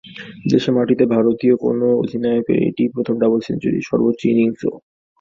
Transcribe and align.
বিদেশের 0.41 0.73
মাটিতে 0.77 1.03
ভারতীয় 1.15 1.55
কোনো 1.63 1.87
অধিনায়কের 2.01 2.57
এটিই 2.67 2.93
প্রথম 2.95 3.15
ডাবল 3.21 3.39
সেঞ্চুরি, 3.47 3.79
সর্বোচ্চ 3.89 4.21
ইনিংসও। 4.31 4.73